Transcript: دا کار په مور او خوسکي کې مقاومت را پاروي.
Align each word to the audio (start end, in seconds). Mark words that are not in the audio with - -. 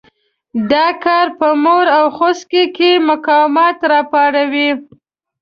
دا 0.71 0.87
کار 1.03 1.27
په 1.39 1.47
مور 1.63 1.85
او 1.97 2.05
خوسکي 2.15 2.63
کې 2.75 2.91
مقاومت 3.09 3.77
را 3.91 4.01
پاروي. 4.11 4.69